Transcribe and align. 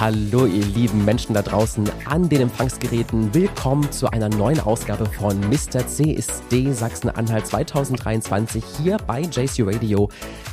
Hallo 0.00 0.46
ihr 0.46 0.64
lieben 0.64 1.04
Menschen 1.04 1.34
da 1.34 1.42
draußen 1.42 1.90
an 2.04 2.28
den 2.28 2.42
Empfangsgeräten. 2.42 3.34
Willkommen 3.34 3.90
zu 3.90 4.08
einer 4.08 4.28
neuen 4.28 4.60
Ausgabe 4.60 5.06
von 5.06 5.40
Mr. 5.40 5.84
CSD 5.88 6.70
Sachsen-Anhalt 6.70 7.48
2023 7.48 8.62
hier 8.80 8.96
bei 9.08 9.22
JC 9.22 9.64
Radio, 9.66 10.08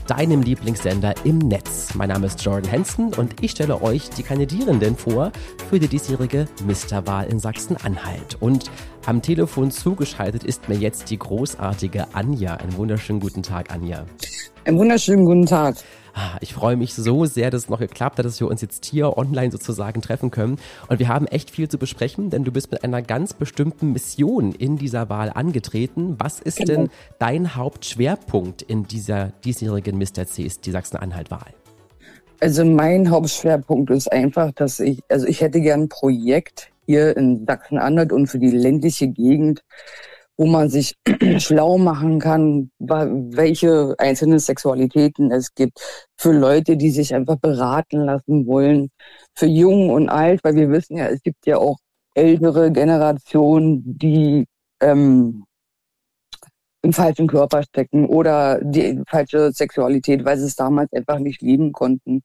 deinem 0.08 0.42
Lieblingssender 0.42 1.14
im 1.26 1.38
Netz. 1.38 1.94
Mein 1.94 2.10
Name 2.10 2.26
ist 2.26 2.44
Jordan 2.44 2.72
Hansen 2.72 3.14
und 3.14 3.44
ich 3.44 3.52
stelle 3.52 3.84
euch 3.84 4.10
die 4.10 4.24
Kandidierenden 4.24 4.96
vor 4.96 5.32
für 5.70 5.78
die 5.78 5.90
diesjährige 5.90 6.48
Mr-Wahl 6.66 7.28
in 7.28 7.38
Sachsen-Anhalt. 7.38 8.38
Und 8.40 8.72
am 9.06 9.22
Telefon 9.22 9.70
zugeschaltet 9.70 10.44
ist 10.44 10.70
mir 10.70 10.78
jetzt 10.78 11.12
die 11.12 11.20
großartige 11.20 12.08
Anja. 12.14 12.56
Einen 12.56 12.76
wunderschönen 12.78 13.20
guten 13.20 13.44
Tag, 13.44 13.72
Anja. 13.72 14.08
Einen 14.66 14.80
wunderschönen 14.80 15.24
guten 15.24 15.46
Tag. 15.46 15.76
Ah, 16.18 16.38
ich 16.40 16.54
freue 16.54 16.78
mich 16.78 16.94
so 16.94 17.26
sehr, 17.26 17.52
dass 17.52 17.64
es 17.64 17.70
noch 17.70 17.80
geklappt 17.80 18.20
hat, 18.20 18.26
dass 18.26 18.40
wir 18.40 18.48
uns 18.48 18.62
jetzt 18.62 18.86
hier 18.86 19.18
online 19.18 19.52
sozusagen 19.52 20.02
treffen 20.02 20.32
können. 20.32 20.58
Und 20.88 21.00
wir 21.00 21.10
haben 21.10 21.28
echt 21.28 21.52
viel 21.52 21.68
zu 21.68 21.78
besprechen, 21.78 22.30
denn 22.30 22.46
du 22.46 22.54
bist 22.54 22.72
mit 22.72 22.86
einer 22.86 23.02
ganz 23.02 23.34
bestimmten 23.34 23.92
Mission 23.92 24.54
in 24.54 24.78
dieser 24.78 25.10
Wahl 25.10 25.30
angetreten. 25.30 26.16
Was 26.18 26.40
ist 26.40 26.60
genau. 26.60 26.72
denn 26.72 26.90
dein 27.20 27.56
Hauptschwerpunkt 27.56 28.62
in 28.62 28.88
dieser 28.88 29.34
diesjährigen 29.44 29.98
Mr. 29.98 30.26
CSD 30.26 30.72
Sachsen-Anhalt-Wahl? 30.72 31.54
Also 32.40 32.64
mein 32.64 33.10
Hauptschwerpunkt 33.10 33.90
ist 33.90 34.10
einfach, 34.10 34.54
dass 34.54 34.80
ich, 34.80 35.02
also 35.10 35.28
ich 35.28 35.42
hätte 35.42 35.60
gern 35.60 35.82
ein 35.82 35.90
Projekt 35.90 36.70
hier 36.86 37.18
in 37.18 37.46
Sachsen-Anhalt 37.46 38.14
und 38.14 38.28
für 38.28 38.40
die 38.40 38.52
ländliche 38.52 39.10
Gegend, 39.10 39.66
wo 40.38 40.46
man 40.46 40.70
sich 40.70 40.96
schlau 41.38 41.78
machen 41.78 42.20
kann, 42.20 42.72
welche 42.80 43.96
einzelnen 43.98 44.40
Sexualitäten 44.40 45.32
es 45.32 45.54
gibt. 45.54 45.80
Für 46.18 46.32
Leute, 46.34 46.78
die 46.78 46.92
sich 46.92 47.14
einfach 47.16 47.38
beraten 47.38 48.02
lassen 48.02 48.46
wollen. 48.46 48.90
Für 49.36 49.48
jung 49.48 49.90
und 49.90 50.10
alt, 50.10 50.44
weil 50.44 50.56
wir 50.56 50.70
wissen 50.70 50.98
ja, 50.98 51.08
es 51.08 51.22
gibt 51.22 51.46
ja 51.46 51.58
auch 51.58 51.78
ältere 52.16 52.72
Generationen, 52.72 53.98
die 53.98 54.46
ähm, 54.82 55.46
im 56.82 56.94
falschen 56.94 57.28
Körper 57.28 57.64
stecken 57.64 58.06
oder 58.08 58.60
die 58.64 59.02
falsche 59.10 59.52
Sexualität, 59.52 60.24
weil 60.26 60.38
sie 60.38 60.46
es 60.46 60.56
damals 60.56 60.92
einfach 60.94 61.20
nicht 61.20 61.42
leben 61.42 61.72
konnten. 61.72 62.22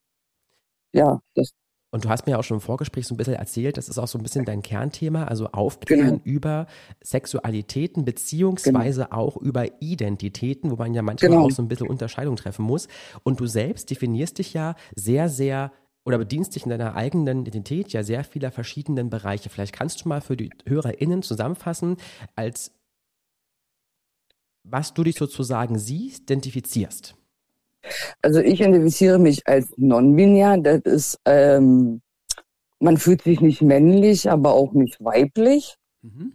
Ja, 0.93 1.21
das 1.35 1.53
und 1.93 2.05
du 2.05 2.09
hast 2.09 2.27
mir 2.27 2.39
auch 2.39 2.45
schon 2.45 2.59
im 2.59 2.61
Vorgespräch 2.61 3.07
so 3.07 3.15
ein 3.15 3.17
bisschen 3.17 3.35
erzählt, 3.35 3.77
das 3.77 3.89
ist 3.89 3.99
auch 3.99 4.07
so 4.07 4.19
ein 4.19 4.23
bisschen 4.23 4.45
dein 4.45 4.63
Kernthema, 4.63 5.25
also 5.25 5.47
Aufklären 5.49 6.23
genau. 6.23 6.25
über 6.25 6.67
Sexualitäten 7.03 8.05
beziehungsweise 8.05 9.05
genau. 9.05 9.17
auch 9.17 9.37
über 9.37 9.83
Identitäten, 9.83 10.71
wo 10.71 10.77
man 10.77 10.95
ja 10.95 11.03
manchmal 11.03 11.31
genau. 11.31 11.47
auch 11.47 11.51
so 11.51 11.63
ein 11.63 11.69
bisschen 11.69 11.89
Unterscheidung 11.89 12.37
treffen 12.37 12.65
muss. 12.65 12.87
Und 13.25 13.41
du 13.41 13.47
selbst 13.47 13.91
definierst 13.91 14.39
dich 14.39 14.55
ja 14.55 14.77
sehr, 14.95 15.29
sehr 15.29 15.73
oder 16.05 16.19
bedienst 16.19 16.55
dich 16.55 16.65
in 16.65 16.71
deiner 16.71 16.95
eigenen 16.95 17.45
Identität 17.45 17.93
ja 17.93 18.03
sehr 18.03 18.25
vieler 18.25 18.51
verschiedenen 18.51 19.11
Bereiche. 19.11 19.51
Vielleicht 19.51 19.75
kannst 19.75 20.05
du 20.05 20.09
mal 20.09 20.21
für 20.21 20.37
die 20.37 20.51
HörerInnen 20.67 21.23
zusammenfassen, 21.23 21.97
als 22.37 22.73
was 24.63 24.95
du 24.95 25.05
dich 25.05 25.17
sozusagen 25.17 25.79
siehst, 25.79 26.23
identifizierst. 26.23 27.17
Also 28.23 28.41
ich 28.41 28.61
identifiziere 28.61 29.19
mich 29.19 29.47
als 29.47 29.73
non-binär. 29.77 30.59
Das 30.59 30.81
ist, 30.83 31.21
ähm, 31.25 32.03
man 32.79 32.97
fühlt 32.97 33.23
sich 33.23 33.41
nicht 33.41 33.63
männlich, 33.63 34.31
aber 34.31 34.53
auch 34.53 34.73
nicht 34.73 35.03
weiblich. 35.03 35.77
Mhm. 36.03 36.33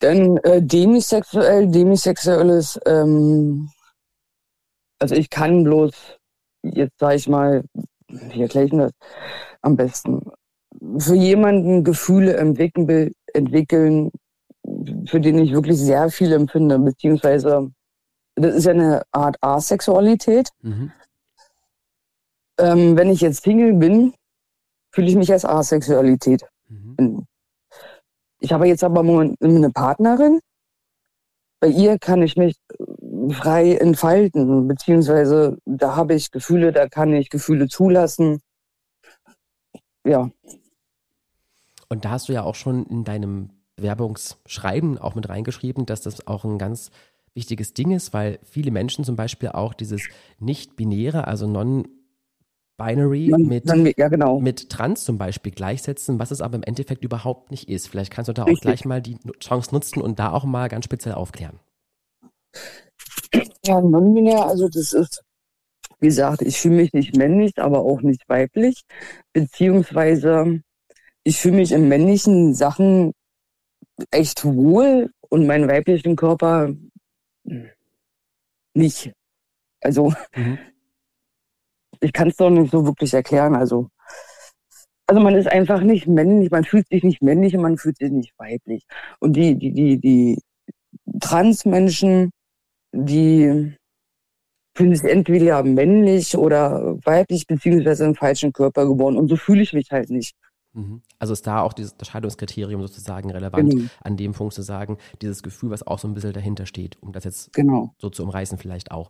Dann 0.00 0.36
äh, 0.38 0.62
demisexuell, 0.62 1.68
demisexuelles, 1.68 2.78
ähm, 2.86 3.70
also 4.98 5.14
ich 5.14 5.30
kann 5.30 5.64
bloß, 5.64 5.92
jetzt 6.62 6.98
sage 6.98 7.16
ich 7.16 7.28
mal, 7.28 7.64
wie 8.08 8.42
erkläre 8.42 8.66
ich 8.66 8.72
das 8.72 8.92
am 9.62 9.76
besten? 9.76 10.20
Für 10.98 11.14
jemanden 11.14 11.82
Gefühle 11.82 12.36
entwickeln, 12.36 13.12
entwickeln, 13.32 14.10
für 15.06 15.20
den 15.20 15.38
ich 15.38 15.52
wirklich 15.52 15.78
sehr 15.78 16.10
viel 16.10 16.32
empfinde, 16.32 16.78
beziehungsweise 16.78 17.70
das 18.36 18.54
ist 18.54 18.64
ja 18.64 18.72
eine 18.72 19.02
Art 19.12 19.36
Asexualität. 19.40 20.50
Mhm. 20.62 20.92
Ähm, 22.58 22.96
wenn 22.96 23.10
ich 23.10 23.20
jetzt 23.20 23.42
Single 23.42 23.74
bin, 23.74 24.14
fühle 24.90 25.08
ich 25.08 25.16
mich 25.16 25.32
als 25.32 25.44
Asexualität. 25.44 26.42
Mhm. 26.68 27.26
Ich 28.38 28.52
habe 28.52 28.68
jetzt 28.68 28.84
aber 28.84 29.00
eine 29.00 29.70
Partnerin. 29.70 30.40
Bei 31.60 31.68
ihr 31.68 31.98
kann 31.98 32.22
ich 32.22 32.36
mich 32.36 32.56
frei 33.30 33.76
entfalten, 33.76 34.68
beziehungsweise 34.68 35.56
da 35.64 35.96
habe 35.96 36.14
ich 36.14 36.30
Gefühle, 36.30 36.72
da 36.72 36.86
kann 36.88 37.12
ich 37.14 37.30
Gefühle 37.30 37.66
zulassen. 37.68 38.40
Ja. 40.04 40.30
Und 41.88 42.04
da 42.04 42.10
hast 42.10 42.28
du 42.28 42.34
ja 42.34 42.42
auch 42.42 42.54
schon 42.54 42.84
in 42.86 43.04
deinem 43.04 43.50
Werbungsschreiben 43.76 44.98
auch 44.98 45.14
mit 45.14 45.28
reingeschrieben, 45.28 45.86
dass 45.86 46.02
das 46.02 46.26
auch 46.26 46.44
ein 46.44 46.58
ganz 46.58 46.90
wichtiges 47.36 47.74
Ding 47.74 47.92
ist, 47.92 48.12
weil 48.12 48.38
viele 48.42 48.70
Menschen 48.70 49.04
zum 49.04 49.16
Beispiel 49.16 49.50
auch 49.50 49.74
dieses 49.74 50.02
nicht-binäre, 50.38 51.26
also 51.26 51.46
non 51.46 51.86
Binary 52.78 53.32
mit, 53.38 53.64
ja, 53.96 54.08
genau. 54.08 54.38
mit 54.38 54.68
Trans 54.68 55.04
zum 55.04 55.16
Beispiel 55.16 55.50
gleichsetzen, 55.50 56.18
was 56.18 56.30
es 56.30 56.42
aber 56.42 56.56
im 56.56 56.62
Endeffekt 56.62 57.04
überhaupt 57.04 57.50
nicht 57.50 57.70
ist. 57.70 57.88
Vielleicht 57.88 58.12
kannst 58.12 58.28
du 58.28 58.34
da 58.34 58.44
Richtig. 58.44 58.58
auch 58.58 58.62
gleich 58.62 58.84
mal 58.84 59.00
die 59.00 59.16
Chance 59.40 59.74
nutzen 59.74 60.02
und 60.02 60.18
da 60.18 60.32
auch 60.32 60.44
mal 60.44 60.68
ganz 60.68 60.84
speziell 60.84 61.14
aufklären. 61.14 61.58
Ja, 63.64 63.80
non-binär, 63.80 64.44
also 64.44 64.68
das 64.68 64.92
ist, 64.92 65.22
wie 66.00 66.08
gesagt, 66.08 66.42
ich 66.42 66.58
fühle 66.58 66.76
mich 66.76 66.92
nicht 66.92 67.16
männlich, 67.16 67.52
aber 67.56 67.80
auch 67.80 68.02
nicht 68.02 68.28
weiblich, 68.28 68.82
beziehungsweise 69.32 70.60
ich 71.24 71.38
fühle 71.38 71.56
mich 71.56 71.72
in 71.72 71.88
männlichen 71.88 72.54
Sachen 72.54 73.12
echt 74.10 74.44
wohl 74.44 75.10
und 75.28 75.46
meinen 75.46 75.68
weiblichen 75.68 76.14
Körper 76.16 76.74
nicht. 78.74 79.12
Also, 79.80 80.12
mhm. 80.34 80.58
ich 82.00 82.12
kann 82.12 82.28
es 82.28 82.36
doch 82.36 82.50
nicht 82.50 82.70
so 82.70 82.84
wirklich 82.84 83.14
erklären. 83.14 83.54
Also, 83.54 83.88
also 85.06 85.20
man 85.20 85.36
ist 85.36 85.48
einfach 85.48 85.80
nicht 85.80 86.06
männlich, 86.06 86.50
man 86.50 86.64
fühlt 86.64 86.88
sich 86.88 87.04
nicht 87.04 87.22
männlich 87.22 87.54
und 87.54 87.62
man 87.62 87.78
fühlt 87.78 87.98
sich 87.98 88.10
nicht 88.10 88.32
weiblich. 88.38 88.84
Und 89.20 89.34
die, 89.34 89.56
die, 89.56 89.72
die, 89.72 89.98
die 90.00 90.38
Transmenschen, 91.20 92.30
die 92.92 93.76
fühlen 94.76 94.94
sich 94.94 95.10
entweder 95.10 95.62
männlich 95.62 96.36
oder 96.36 96.96
weiblich, 97.04 97.46
beziehungsweise 97.46 98.04
im 98.04 98.14
falschen 98.14 98.52
Körper 98.52 98.86
geboren. 98.86 99.16
Und 99.16 99.28
so 99.28 99.36
fühle 99.36 99.62
ich 99.62 99.72
mich 99.72 99.90
halt 99.90 100.10
nicht. 100.10 100.34
Mhm. 100.76 101.00
Also 101.18 101.32
ist 101.32 101.46
da 101.46 101.62
auch 101.62 101.72
dieses 101.72 101.92
Unterscheidungskriterium 101.92 102.82
sozusagen 102.82 103.30
relevant, 103.30 103.70
genau. 103.70 103.88
an 104.02 104.16
dem 104.18 104.32
Punkt 104.32 104.52
zu 104.52 104.60
sagen, 104.60 104.98
dieses 105.22 105.42
Gefühl, 105.42 105.70
was 105.70 105.86
auch 105.86 105.98
so 105.98 106.06
ein 106.06 106.12
bisschen 106.12 106.34
dahinter 106.34 106.66
steht, 106.66 106.98
um 107.00 107.12
das 107.12 107.24
jetzt 107.24 107.52
genau. 107.54 107.94
so 107.98 108.10
zu 108.10 108.22
umreißen 108.22 108.58
vielleicht 108.58 108.90
auch. 108.90 109.08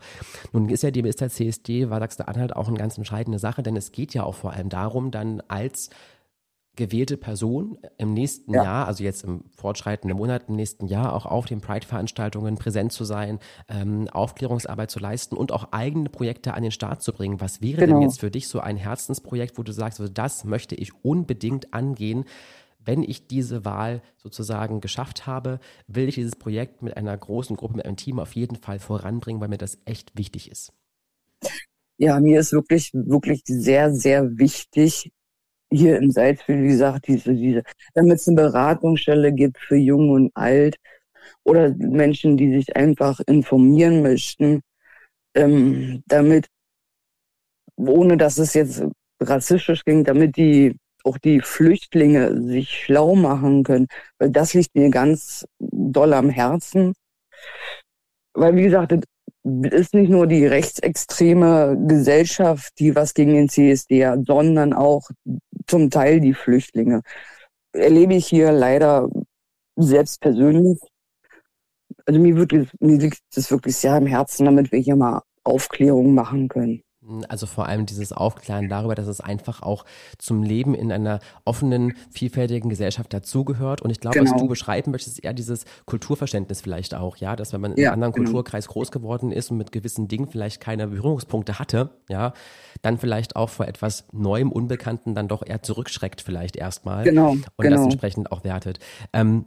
Nun 0.53 0.69
ist 0.69 0.85
ja 0.85 0.93
die 0.93 1.03
Minister 1.03 1.29
CSD, 1.29 1.91
war 1.91 1.99
Sachsen-Anhalt 1.99 2.55
auch 2.55 2.69
eine 2.69 2.79
ganz 2.79 2.97
entscheidende 2.97 3.41
Sache, 3.41 3.65
denn 3.65 3.77
es 3.77 3.91
geht 3.91 4.15
ja 4.15 4.23
auch 4.23 4.37
vor 4.37 4.53
allem 4.53 4.69
darum, 4.69 5.11
dann 5.11 5.43
als 5.49 5.91
gewählte 6.77 7.17
Person 7.17 7.79
im 7.99 8.15
nächsten 8.15 8.53
ja. 8.53 8.63
Jahr, 8.63 8.87
also 8.87 9.03
jetzt 9.03 9.25
im 9.25 9.45
fortschreitenden 9.57 10.17
Monat, 10.17 10.45
im 10.49 10.57
nächsten 10.57 10.87
Jahr 10.87 11.15
auch 11.15 11.27
auf 11.27 11.47
den 11.47 11.61
Pride-Veranstaltungen 11.61 12.57
präsent 12.57 12.93
zu 12.93 13.05
sein, 13.05 13.39
ähm, 13.69 14.09
Aufklärungsarbeit 14.09 14.91
zu 14.91 15.01
leisten 15.01 15.37
und 15.37 15.53
auch 15.53 15.73
eigene 15.73 16.09
Projekte 16.09 16.55
an 16.55 16.63
den 16.63 16.73
Start 16.73 17.03
zu 17.03 17.13
bringen. 17.13 17.41
Was 17.41 17.61
wäre 17.61 17.81
genau. 17.81 17.95
denn 17.95 18.03
jetzt 18.03 18.21
für 18.21 18.31
dich 18.31 18.49
so 18.49 18.61
ein 18.61 18.77
Herzensprojekt, 18.77 19.59
wo 19.59 19.63
du 19.63 19.73
sagst, 19.73 20.01
also 20.01 20.13
das 20.13 20.45
möchte 20.45 20.75
ich 20.75 20.93
unbedingt 21.05 21.75
angehen? 21.75 22.25
Wenn 22.79 23.03
ich 23.03 23.27
diese 23.27 23.65
Wahl 23.65 24.01
sozusagen 24.17 24.81
geschafft 24.81 25.27
habe, 25.27 25.59
will 25.89 26.09
ich 26.09 26.15
dieses 26.15 26.37
Projekt 26.37 26.83
mit 26.83 26.97
einer 26.97 27.17
großen 27.17 27.57
Gruppe, 27.57 27.77
mit 27.77 27.87
einem 27.87 27.97
Team 27.97 28.21
auf 28.21 28.37
jeden 28.37 28.57
Fall 28.57 28.79
voranbringen, 28.79 29.41
weil 29.41 29.49
mir 29.49 29.59
das 29.59 29.79
echt 29.87 30.17
wichtig 30.17 30.51
ist. 30.51 30.73
Ja, 31.99 32.21
mir 32.21 32.41
ist 32.41 32.53
wirklich, 32.53 32.93
wirklich 32.93 33.43
sehr, 33.47 33.93
sehr 33.93 34.39
wichtig, 34.39 35.13
hier 35.71 35.99
in 35.99 36.11
Salzburg, 36.11 36.57
wie 36.59 36.69
gesagt, 36.69 37.09
diese, 37.09 37.35
diese, 37.35 37.63
damit 37.95 38.19
es 38.19 38.29
eine 38.29 38.37
Beratungsstelle 38.37 39.33
gibt 39.33 39.59
für 39.59 39.77
Jung 39.77 40.11
und 40.11 40.31
Alt 40.35 40.77
oder 41.45 41.75
Menschen, 41.77 42.37
die 42.37 42.53
sich 42.53 42.77
einfach 42.77 43.21
informieren 43.27 44.03
möchten, 44.03 44.63
ähm, 45.35 46.03
damit, 46.07 46.47
ohne 47.77 48.17
dass 48.17 48.39
es 48.39 48.55
jetzt 48.55 48.85
rassistisch 49.21 49.85
ging, 49.85 50.05
damit 50.05 50.37
die 50.37 50.77
auch 51.05 51.19
die 51.19 51.41
Flüchtlinge 51.41 52.43
sich 52.43 52.85
schlau 52.85 53.15
machen 53.15 53.63
können, 53.63 53.87
weil 54.19 54.31
das 54.31 54.55
liegt 54.55 54.75
mir 54.75 54.91
ganz 54.91 55.47
doll 55.59 56.13
am 56.13 56.31
Herzen. 56.31 56.95
Weil, 58.35 58.57
wie 58.57 58.65
gesagt, 58.65 58.93
ist 59.71 59.95
nicht 59.95 60.11
nur 60.11 60.27
die 60.27 60.45
rechtsextreme 60.45 61.77
Gesellschaft, 61.87 62.73
die 62.79 62.97
was 62.97 63.15
gegen 63.15 63.35
den 63.35 63.49
CSD 63.49 64.07
hat, 64.07 64.27
sondern 64.27 64.73
auch 64.73 65.09
zum 65.67 65.91
Teil 65.91 66.21
die 66.21 66.35
Flüchtlinge. 66.35 67.03
Erlebe 67.73 68.15
ich 68.15 68.27
hier 68.27 68.51
leider 68.51 69.09
selbst 69.77 70.21
persönlich. 70.21 70.81
Also 72.07 72.21
mir, 72.21 72.37
wird, 72.37 72.53
mir 72.81 72.99
liegt 72.99 73.21
es 73.35 73.51
wirklich 73.51 73.77
sehr 73.77 73.95
am 73.95 74.07
Herzen, 74.07 74.47
damit 74.47 74.73
wir 74.73 74.81
hier 74.81 74.97
mal 74.97 75.23
Aufklärung 75.45 76.15
machen 76.15 76.49
können. 76.49 76.83
Also 77.29 77.47
vor 77.47 77.67
allem 77.67 77.87
dieses 77.87 78.13
Aufklären 78.13 78.69
darüber, 78.69 78.95
dass 78.95 79.07
es 79.07 79.21
einfach 79.21 79.63
auch 79.63 79.85
zum 80.19 80.43
Leben 80.43 80.75
in 80.75 80.91
einer 80.91 81.21
offenen, 81.45 81.95
vielfältigen 82.11 82.69
Gesellschaft 82.69 83.13
dazugehört. 83.13 83.83
Und 83.83 83.91
ich 83.91 84.01
glaube, 84.01 84.19
genau. 84.19 84.33
was 84.33 84.41
du 84.41 84.49
beschreiben 84.49 84.91
möchtest, 84.91 85.19
ist 85.19 85.25
eher 85.25 85.35
dieses 85.35 85.65
Kulturverständnis 85.85 86.61
vielleicht 86.61 86.95
auch, 86.95 87.17
ja, 87.17 87.37
dass 87.37 87.53
wenn 87.53 87.61
man 87.61 87.73
in 87.73 87.83
ja, 87.83 87.91
einem 87.91 87.95
anderen 87.95 88.13
genau. 88.13 88.27
Kulturkreis 88.27 88.69
groß 88.69 88.91
geworden 88.91 89.33
ist 89.33 89.51
und 89.51 89.59
mit 89.59 89.73
gewissen 89.73 90.09
Dingen 90.09 90.29
vielleicht 90.29 90.61
keine 90.61 90.89
Berührungspunkte 90.89 91.59
hatte, 91.59 91.91
ja, 92.09 92.33
dann 92.83 92.99
vielleicht 92.99 93.37
auch 93.37 93.51
vor 93.51 93.67
etwas 93.67 94.07
Neuem, 94.13 94.53
Unbekannten 94.53 95.15
dann 95.15 95.29
doch 95.29 95.45
eher 95.47 95.63
zurückschreckt 95.63 96.21
vielleicht 96.21 96.57
erstmal. 96.57 97.05
Genau. 97.05 97.31
Und 97.31 97.47
genau. 97.59 97.77
das 97.77 97.85
entsprechend 97.85 98.33
auch 98.33 98.45
wertet. 98.45 98.79
Ähm, 99.13 99.47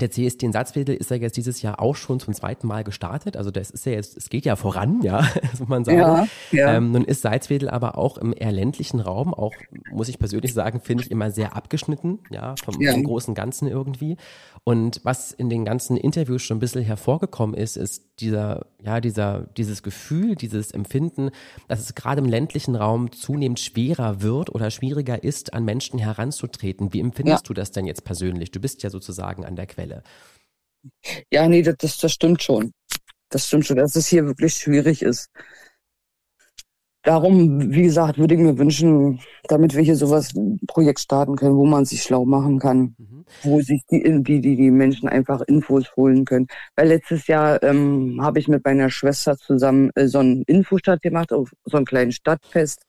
der 0.00 0.10
CSD 0.10 0.46
in 0.46 0.52
Salzwedel 0.52 0.94
ist 0.94 1.10
ja 1.10 1.16
jetzt 1.16 1.36
dieses 1.36 1.62
Jahr 1.62 1.80
auch 1.80 1.96
schon 1.96 2.20
zum 2.20 2.34
zweiten 2.34 2.66
Mal 2.66 2.84
gestartet. 2.84 3.36
Also 3.36 3.50
das 3.50 3.70
ist 3.70 3.86
ja 3.86 3.92
jetzt, 3.92 4.16
es 4.16 4.28
geht 4.28 4.44
ja 4.44 4.56
voran, 4.56 5.00
ja, 5.02 5.26
muss 5.58 5.68
man 5.68 5.84
sagen. 5.84 5.98
Ja, 5.98 6.26
ja. 6.50 6.74
Ähm, 6.74 6.92
nun 6.92 7.04
ist 7.04 7.22
Salzwedel 7.22 7.68
aber 7.68 7.96
auch 7.98 8.18
im 8.18 8.34
eher 8.36 8.52
ländlichen 8.52 9.00
Raum, 9.00 9.32
auch 9.32 9.52
muss 9.90 10.08
ich 10.08 10.18
persönlich 10.18 10.52
sagen, 10.52 10.80
finde 10.80 11.04
ich 11.04 11.10
immer 11.10 11.30
sehr 11.30 11.56
abgeschnitten, 11.56 12.20
ja, 12.30 12.54
vom, 12.62 12.80
ja. 12.80 12.92
vom 12.92 13.04
großen 13.04 13.34
Ganzen 13.34 13.68
irgendwie. 13.68 14.16
Und 14.64 15.00
was 15.04 15.30
in 15.30 15.50
den 15.50 15.64
ganzen 15.64 15.96
Interviews 15.96 16.42
schon 16.42 16.56
ein 16.56 16.60
bisschen 16.60 16.84
hervorgekommen 16.84 17.54
ist, 17.54 17.76
ist 17.76 18.13
dieser, 18.20 18.66
ja, 18.82 19.00
dieser, 19.00 19.48
dieses 19.56 19.82
Gefühl, 19.82 20.36
dieses 20.36 20.70
Empfinden, 20.70 21.30
dass 21.68 21.80
es 21.80 21.94
gerade 21.94 22.20
im 22.20 22.28
ländlichen 22.28 22.76
Raum 22.76 23.12
zunehmend 23.12 23.60
schwerer 23.60 24.22
wird 24.22 24.54
oder 24.54 24.70
schwieriger 24.70 25.22
ist, 25.22 25.52
an 25.52 25.64
Menschen 25.64 25.98
heranzutreten. 25.98 26.92
Wie 26.92 27.00
empfindest 27.00 27.44
ja. 27.44 27.48
du 27.48 27.54
das 27.54 27.70
denn 27.72 27.86
jetzt 27.86 28.04
persönlich? 28.04 28.50
Du 28.50 28.60
bist 28.60 28.82
ja 28.82 28.90
sozusagen 28.90 29.44
an 29.44 29.56
der 29.56 29.66
Quelle. 29.66 30.02
Ja, 31.32 31.48
nee, 31.48 31.62
das, 31.62 31.98
das 31.98 32.12
stimmt 32.12 32.42
schon. 32.42 32.72
Das 33.30 33.46
stimmt 33.46 33.66
schon, 33.66 33.76
dass 33.76 33.96
es 33.96 34.06
hier 34.06 34.26
wirklich 34.26 34.54
schwierig 34.54 35.02
ist 35.02 35.30
darum, 37.04 37.72
wie 37.72 37.82
gesagt, 37.82 38.18
würde 38.18 38.34
ich 38.34 38.40
mir 38.40 38.58
wünschen, 38.58 39.20
damit 39.44 39.74
wir 39.74 39.82
hier 39.82 39.96
sowas 39.96 40.34
ein 40.34 40.58
Projekt 40.66 41.00
starten 41.00 41.36
können, 41.36 41.56
wo 41.56 41.66
man 41.66 41.84
sich 41.84 42.02
schlau 42.02 42.24
machen 42.24 42.58
kann, 42.58 42.94
mhm. 42.98 43.24
wo 43.42 43.60
sich 43.60 43.82
die, 43.90 44.02
die, 44.22 44.40
die, 44.40 44.56
die 44.56 44.70
Menschen 44.70 45.08
einfach 45.08 45.42
Infos 45.42 45.94
holen 45.96 46.24
können. 46.24 46.46
Weil 46.76 46.88
letztes 46.88 47.26
Jahr 47.26 47.62
ähm, 47.62 48.18
habe 48.22 48.38
ich 48.38 48.48
mit 48.48 48.64
meiner 48.64 48.90
Schwester 48.90 49.36
zusammen 49.36 49.90
äh, 49.94 50.08
so 50.08 50.18
einen 50.18 50.42
Infostadt 50.46 51.02
gemacht, 51.02 51.32
auf 51.32 51.52
so 51.64 51.76
einem 51.76 51.86
kleinen 51.86 52.12
Stadtfest. 52.12 52.82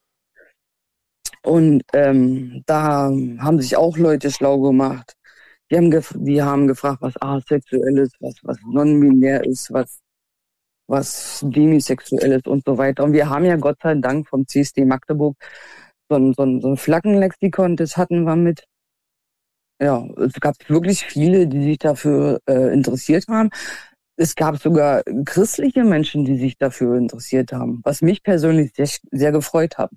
Und 1.43 1.83
ähm, 1.93 2.63
da 2.65 3.11
haben 3.39 3.61
sich 3.61 3.77
auch 3.77 3.97
Leute 3.97 4.31
schlau 4.31 4.59
gemacht. 4.61 5.13
Die 5.69 5.77
haben, 5.77 5.91
die 6.25 6.41
haben 6.41 6.67
gefragt, 6.67 7.01
was 7.01 7.21
asexuell 7.21 7.97
ist, 7.99 8.15
was, 8.19 8.35
was 8.43 8.57
non-binär 8.65 9.43
ist, 9.45 9.71
was 9.71 9.99
was 10.87 11.43
demisexuelles 11.47 12.43
und 12.45 12.63
so 12.65 12.77
weiter. 12.77 13.03
Und 13.03 13.13
wir 13.13 13.29
haben 13.29 13.45
ja 13.45 13.55
Gott 13.55 13.77
sei 13.81 13.95
Dank 13.95 14.27
vom 14.27 14.47
CSD 14.47 14.85
Magdeburg 14.85 15.35
so 16.09 16.15
ein, 16.15 16.33
so 16.33 16.43
ein, 16.43 16.61
so 16.61 16.69
ein 16.69 16.77
Flaggenlexikon, 16.77 17.75
das 17.75 17.97
hatten 17.97 18.23
wir 18.23 18.35
mit. 18.35 18.65
Ja, 19.81 20.05
es 20.17 20.33
gab 20.39 20.55
wirklich 20.69 21.03
viele, 21.05 21.47
die 21.47 21.63
sich 21.63 21.79
dafür 21.79 22.39
äh, 22.47 22.73
interessiert 22.73 23.25
haben. 23.27 23.49
Es 24.15 24.35
gab 24.35 24.57
sogar 24.57 25.03
christliche 25.25 25.83
Menschen, 25.83 26.23
die 26.23 26.37
sich 26.37 26.57
dafür 26.57 26.97
interessiert 26.97 27.51
haben, 27.51 27.81
was 27.83 28.01
mich 28.01 28.23
persönlich 28.23 28.71
sehr, 28.73 28.87
sehr 29.11 29.31
gefreut 29.33 29.77
hat. 29.77 29.91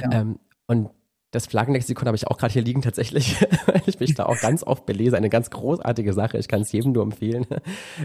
Ja. 0.00 0.10
Ähm, 0.20 0.40
und 0.66 0.90
das 1.30 1.46
Flaggenlexikon 1.46 2.06
habe 2.06 2.16
ich 2.16 2.26
auch 2.26 2.38
gerade 2.38 2.52
hier 2.52 2.62
liegen 2.62 2.82
tatsächlich, 2.82 3.40
weil 3.66 3.82
ich 3.86 4.00
mich 4.00 4.14
da 4.14 4.26
auch 4.26 4.40
ganz 4.40 4.64
oft 4.64 4.84
belese. 4.84 5.16
Eine 5.16 5.30
ganz 5.30 5.50
großartige 5.50 6.12
Sache. 6.12 6.38
Ich 6.38 6.48
kann 6.48 6.62
es 6.62 6.72
jedem 6.72 6.92
nur 6.92 7.02
empfehlen. 7.02 7.46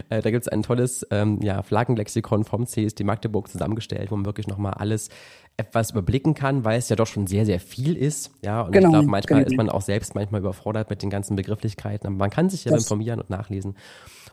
Äh, 0.08 0.20
da 0.20 0.30
gibt 0.30 0.42
es 0.42 0.48
ein 0.48 0.62
tolles 0.62 1.06
ähm, 1.10 1.40
ja, 1.42 1.62
Flaggenlexikon 1.62 2.44
vom 2.44 2.66
CSD 2.66 3.02
Magdeburg 3.02 3.48
zusammengestellt, 3.48 4.10
wo 4.10 4.16
man 4.16 4.26
wirklich 4.26 4.46
nochmal 4.46 4.74
alles 4.74 5.08
etwas 5.56 5.90
überblicken 5.90 6.34
kann, 6.34 6.64
weil 6.64 6.78
es 6.78 6.88
ja 6.88 6.96
doch 6.96 7.06
schon 7.06 7.26
sehr, 7.26 7.46
sehr 7.46 7.60
viel 7.60 7.96
ist. 7.96 8.30
Ja, 8.42 8.62
und 8.62 8.72
genau, 8.72 8.88
ich 8.88 8.92
glaube, 8.92 9.08
manchmal 9.08 9.40
genau. 9.40 9.50
ist 9.50 9.56
man 9.56 9.70
auch 9.70 9.80
selbst 9.80 10.14
manchmal 10.14 10.40
überfordert 10.40 10.90
mit 10.90 11.02
den 11.02 11.10
ganzen 11.10 11.34
Begrifflichkeiten. 11.34 12.06
Aber 12.06 12.16
man 12.16 12.30
kann 12.30 12.50
sich 12.50 12.64
ja 12.64 12.72
das 12.72 12.84
informieren 12.84 13.20
und 13.20 13.30
nachlesen. 13.30 13.74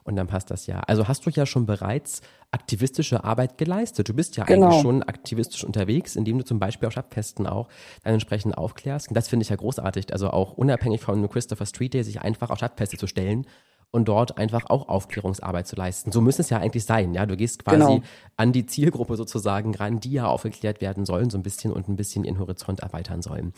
Und 0.04 0.16
dann 0.16 0.28
passt 0.28 0.52
das 0.52 0.68
ja. 0.68 0.80
Also 0.82 1.08
hast 1.08 1.26
du 1.26 1.30
ja 1.30 1.46
schon 1.46 1.66
bereits 1.66 2.22
aktivistische 2.52 3.24
Arbeit 3.24 3.58
geleistet. 3.58 4.10
Du 4.10 4.14
bist 4.14 4.38
ja 4.38 4.44
genau. 4.44 4.68
eigentlich 4.68 4.82
schon 4.82 5.04
aktivistisch 5.04 5.64
unterwegs, 5.64 6.16
indem 6.16 6.38
du 6.38 6.46
zum 6.46 6.60
Beispiel 6.60 6.88
auf 6.88 6.94
Stadtfesten 6.94 7.48
auch 7.48 7.70
dann 8.04 8.14
entsprechend 8.14 8.58
aufklärst. 8.58 9.10
Und 9.10 9.16
das 9.16 9.28
finde 9.28 9.44
ich 9.44 9.50
ja 9.50 9.56
großartig. 9.56 10.12
Also 10.12 10.30
auch 10.30 10.54
unabhängig 10.54 11.02
von 11.02 11.28
Christopher 11.30 11.66
Street 11.66 11.94
Day, 11.94 12.04
sich 12.04 12.22
einfach 12.22 12.50
auf 12.50 12.58
Stadtfeste 12.58 12.98
zu 12.98 13.08
stellen 13.08 13.48
und 13.94 14.08
dort 14.08 14.40
einfach 14.40 14.70
auch 14.70 14.90
Aufklärungsarbeit 14.90 15.68
zu 15.68 15.76
leisten. 15.76 16.12
So 16.12 16.20
müsste 16.20 16.42
es 16.42 16.50
ja 16.50 16.58
eigentlich 16.58 16.84
sein, 16.84 17.14
ja. 17.14 17.28
Du 17.28 17.38
gehst 17.38 17.64
quasi 17.64 17.78
genau. 17.78 18.02
an 18.36 18.52
die 18.52 18.66
Zielgruppe 18.66 19.16
sozusagen 19.16 19.76
ran, 19.76 20.00
die 20.00 20.14
ja 20.14 20.26
aufgeklärt 20.26 20.82
werden 20.82 21.06
sollen, 21.06 21.30
so 21.30 21.38
ein 21.38 21.44
bisschen 21.44 21.72
und 21.72 21.88
ein 21.88 21.96
bisschen 21.96 22.24
ihren 22.24 22.40
Horizont 22.40 22.80
erweitern 22.80 23.22
sollen. 23.22 23.54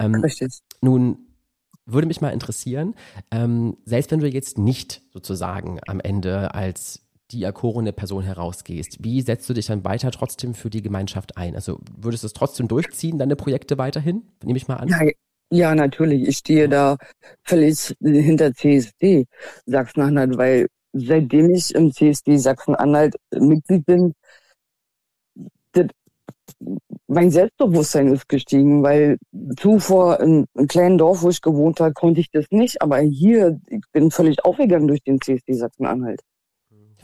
Ähm, 0.00 0.14
Richtig. 0.14 0.60
Nun 0.80 1.18
würde 1.86 2.06
mich 2.06 2.20
mal 2.20 2.30
interessieren, 2.30 2.94
ähm, 3.30 3.76
selbst 3.84 4.10
wenn 4.10 4.20
du 4.20 4.28
jetzt 4.28 4.58
nicht 4.58 5.02
sozusagen 5.12 5.80
am 5.86 6.00
Ende 6.00 6.54
als 6.54 7.04
diakorone 7.32 7.92
Person 7.92 8.22
herausgehst, 8.22 9.02
wie 9.02 9.20
setzt 9.22 9.48
du 9.48 9.54
dich 9.54 9.66
dann 9.66 9.84
weiter 9.84 10.10
trotzdem 10.10 10.54
für 10.54 10.70
die 10.70 10.82
Gemeinschaft 10.82 11.36
ein? 11.36 11.54
Also 11.54 11.80
würdest 11.96 12.22
du 12.22 12.26
es 12.26 12.32
trotzdem 12.32 12.68
durchziehen, 12.68 13.18
deine 13.18 13.36
Projekte 13.36 13.78
weiterhin? 13.78 14.22
Nehme 14.42 14.56
ich 14.56 14.68
mal 14.68 14.76
an. 14.76 14.88
Ja, 14.88 15.00
ja 15.50 15.74
natürlich. 15.74 16.28
Ich 16.28 16.38
stehe 16.38 16.68
da 16.68 16.96
völlig 17.42 17.94
hinter 18.00 18.52
CSD 18.54 19.26
Sachsen-Anhalt, 19.66 20.36
weil 20.36 20.66
seitdem 20.92 21.50
ich 21.50 21.74
im 21.74 21.92
CSD 21.92 22.36
Sachsen-Anhalt 22.36 23.16
Mitglied 23.32 23.84
bin, 23.84 24.14
mein 27.06 27.30
Selbstbewusstsein 27.30 28.08
ist 28.08 28.28
gestiegen, 28.28 28.82
weil 28.82 29.18
zuvor 29.58 30.20
in 30.20 30.46
einem 30.54 30.68
kleinen 30.68 30.98
Dorf, 30.98 31.22
wo 31.22 31.30
ich 31.30 31.42
gewohnt 31.42 31.80
habe, 31.80 31.92
konnte 31.92 32.20
ich 32.20 32.30
das 32.30 32.46
nicht. 32.50 32.82
Aber 32.82 32.98
hier, 32.98 33.60
ich 33.68 33.82
bin 33.92 34.10
völlig 34.10 34.44
aufgegangen 34.44 34.88
durch 34.88 35.02
den 35.02 35.20
CSD 35.20 35.54
Sachsen-Anhalt 35.54 36.20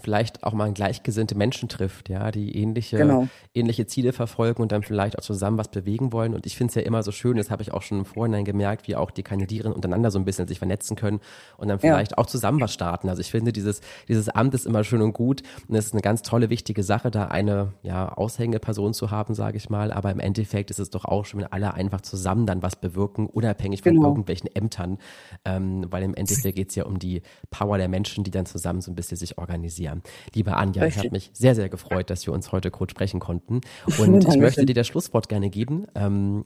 vielleicht 0.01 0.43
auch 0.45 0.53
mal 0.53 0.73
gleichgesinnte 0.73 1.35
Menschen 1.35 1.69
trifft, 1.69 2.09
ja, 2.09 2.31
die 2.31 2.57
ähnliche, 2.57 2.99
genau. 2.99 3.29
ähnliche 3.55 3.87
Ziele 3.87 4.13
verfolgen 4.13 4.63
und 4.63 4.73
dann 4.73 4.83
vielleicht 4.83 5.19
auch 5.19 5.23
zusammen 5.23 5.59
was 5.59 5.69
bewegen 5.69 6.13
wollen. 6.13 6.35
Und 6.35 6.47
ich 6.47 6.57
finde 6.57 6.71
es 6.71 6.75
ja 6.75 6.83
immer 6.83 7.03
so 7.03 7.13
schön, 7.13 7.37
das 7.37 7.51
habe 7.51 7.63
ich 7.63 7.73
auch 7.73 7.83
schon 7.83 7.99
im 7.99 8.05
Vorhinein 8.05 8.45
gemerkt, 8.45 8.89
wie 8.89 8.97
auch 8.97 9.11
die 9.11 9.23
Kandidierenden 9.23 9.75
untereinander 9.75 10.11
so 10.11 10.19
ein 10.19 10.25
bisschen 10.25 10.49
sich 10.49 10.59
vernetzen 10.59 10.97
können 10.97 11.21
und 11.57 11.69
dann 11.69 11.79
vielleicht 11.79 12.13
ja. 12.13 12.19
auch 12.19 12.27
zusammen 12.27 12.61
was 12.61 12.73
starten. 12.73 13.09
Also 13.09 13.21
ich 13.21 13.31
finde, 13.31 13.53
dieses, 13.53 13.81
dieses 14.09 14.29
Amt 14.29 14.55
ist 14.55 14.67
immer 14.67 14.85
schön 14.85 15.03
und 15.03 15.13
gut 15.13 15.43
und 15.69 15.75
es 15.75 15.87
ist 15.87 15.93
eine 15.93 16.03
ganz 16.03 16.23
tolle, 16.23 16.51
wichtige 16.51 16.83
Sache, 16.83 17.11
da 17.11 17.27
eine 17.27 17.73
ja, 17.83 18.13
Aushängeperson 18.13 18.95
zu 18.95 19.11
haben, 19.11 19.35
sage 19.35 19.57
ich 19.57 19.69
mal. 19.71 19.93
Aber 19.93 20.11
im 20.11 20.21
Endeffekt 20.21 20.71
ist 20.71 20.79
es 20.79 20.91
doch 20.91 21.05
auch 21.05 21.25
schon, 21.25 21.41
wenn 21.41 21.53
alle 21.53 21.75
einfach 21.75 22.01
zusammen 22.01 22.47
dann 22.47 22.63
was 22.63 22.77
bewirken, 22.77 23.27
unabhängig 23.27 23.83
von 23.83 23.95
genau. 23.95 24.09
irgendwelchen 24.09 24.55
Ämtern. 24.55 24.99
Ähm, 25.45 25.87
weil 25.91 26.03
im 26.03 26.15
Endeffekt 26.15 26.57
geht 26.57 26.71
es 26.71 26.75
ja 26.75 26.85
um 26.85 26.99
die 26.99 27.23
Power 27.51 27.79
der 27.79 27.89
Menschen, 27.89 28.25
die 28.25 28.31
dann 28.31 28.47
zusammen 28.47 28.81
so 28.81 28.91
ein 28.91 28.95
bisschen 28.95 29.17
sich 29.17 29.39
organisieren 29.39 29.90
ja. 29.95 30.01
Liebe 30.35 30.57
Anja, 30.57 30.87
ich 30.87 30.99
habe 30.99 31.11
mich 31.11 31.31
sehr, 31.33 31.55
sehr 31.55 31.69
gefreut, 31.69 32.11
dass 32.11 32.27
wir 32.27 32.35
uns 32.35 32.53
heute 32.53 32.71
kurz 32.71 32.91
sprechen 32.91 33.21
konnten. 33.21 33.61
Und 33.99 34.27
ich 34.27 34.37
möchte 34.39 34.65
dir 34.67 34.75
das 34.75 34.87
Schlusswort 34.87 35.29
gerne 35.29 35.51
geben. 35.51 35.87
Ähm, 35.95 36.45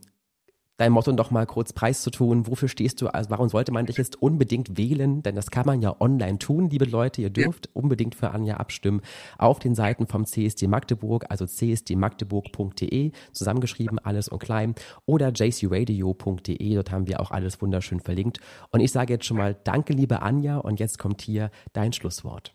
dein 0.77 0.93
Motto 0.93 1.13
noch 1.13 1.31
mal 1.31 1.47
kurz 1.47 1.73
preiszutun. 1.73 2.47
Wofür 2.47 2.69
stehst 2.69 3.01
du? 3.01 3.09
Also 3.09 3.31
warum 3.31 3.49
sollte 3.49 3.73
man 3.73 3.87
dich 3.87 3.97
jetzt 3.97 4.21
unbedingt 4.21 4.77
wählen? 4.77 5.23
Denn 5.23 5.35
das 5.35 5.51
kann 5.51 5.67
man 5.67 5.83
ja 5.83 5.95
online 6.01 6.39
tun, 6.39 6.69
liebe 6.69 6.85
Leute. 6.85 7.23
Ihr 7.23 7.31
dürft 7.31 7.71
unbedingt 7.75 8.15
für 8.15 8.31
Anja 8.31 8.57
abstimmen 8.57 9.01
auf 9.39 9.59
den 9.59 9.75
Seiten 9.75 10.07
vom 10.07 10.25
CSD 10.25 10.67
Magdeburg, 10.67 11.27
also 11.29 11.47
csdmagdeburg.de, 11.47 13.13
zusammengeschrieben, 13.33 13.99
alles 13.99 14.29
und 14.29 14.41
klein, 14.41 14.75
oder 15.07 15.33
jcradio.de. 15.33 16.75
Dort 16.75 16.91
haben 16.91 17.07
wir 17.07 17.21
auch 17.21 17.31
alles 17.31 17.61
wunderschön 17.63 18.01
verlinkt. 18.01 18.41
Und 18.71 18.81
ich 18.81 18.91
sage 18.91 19.13
jetzt 19.13 19.27
schon 19.27 19.37
mal 19.37 19.57
Danke, 19.65 19.93
liebe 19.93 20.23
Anja. 20.23 20.59
Und 20.59 20.81
jetzt 20.81 20.99
kommt 20.99 21.23
hier 21.23 21.51
dein 21.73 21.93
Schlusswort. 21.93 22.55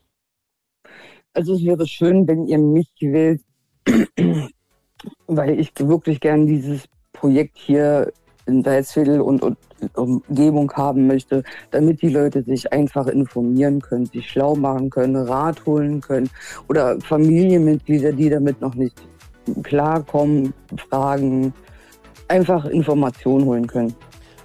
Also 1.39 1.53
es 1.53 1.63
wäre 1.63 1.87
schön, 1.87 2.27
wenn 2.27 2.47
ihr 2.47 2.57
mich 2.57 2.91
wählt, 2.99 3.41
weil 5.27 5.57
ich 5.57 5.71
wirklich 5.79 6.19
gern 6.19 6.45
dieses 6.45 6.83
Projekt 7.13 7.57
hier 7.57 8.11
in 8.45 8.61
Salzviertel 8.61 9.21
und, 9.21 9.41
und 9.41 9.57
Umgebung 9.95 10.69
haben 10.73 11.07
möchte, 11.07 11.43
damit 11.71 12.01
die 12.01 12.09
Leute 12.09 12.43
sich 12.43 12.73
einfach 12.73 13.07
informieren 13.07 13.79
können, 13.79 14.05
sich 14.05 14.29
schlau 14.29 14.53
machen 14.55 14.89
können, 14.89 15.15
Rat 15.15 15.65
holen 15.65 16.01
können 16.01 16.29
oder 16.67 16.99
Familienmitglieder, 16.99 18.11
die 18.11 18.29
damit 18.29 18.59
noch 18.59 18.75
nicht 18.75 19.01
klarkommen, 19.63 20.53
fragen, 20.89 21.53
einfach 22.27 22.65
Informationen 22.65 23.45
holen 23.45 23.65
können. 23.65 23.95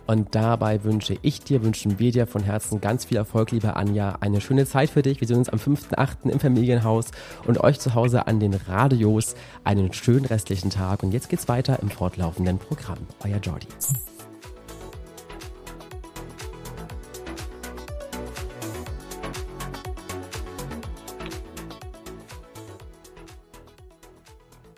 Und 0.07 0.35
dabei 0.35 0.85
wünsche 0.85 1.17
ich 1.23 1.41
dir, 1.41 1.63
wünschen 1.63 1.99
wir 1.99 2.13
dir 2.13 2.27
von 2.27 2.43
Herzen 2.43 2.81
ganz 2.81 3.07
viel 3.07 3.17
Erfolg, 3.17 3.51
liebe 3.51 3.77
Anja. 3.77 4.17
Eine 4.21 4.41
schöne 4.41 4.67
Zeit 4.67 4.91
für 4.91 5.03
dich. 5.03 5.21
Wir 5.21 5.29
sehen 5.29 5.39
uns 5.39 5.49
am 5.49 5.59
5.8. 5.59 6.31
im 6.31 6.41
Familienhaus 6.41 7.07
und 7.47 7.61
euch 7.61 7.81
zu 7.81 7.95
Hause 7.95 8.27
an 8.27 8.41
den 8.41 8.55
Radios 8.55 9.35
einen 9.65 9.93
schönen 9.93 10.27
restlichen 10.27 10.71
Tag. 10.71 11.03
Und 11.03 11.13
jetzt 11.13 11.29
geht's 11.29 11.49
weiter 11.49 11.79
im 11.81 11.91
fortlaufenden 11.91 12.59
Programm. 12.59 12.99
Euer 13.25 13.39
Jordi. 13.39 13.69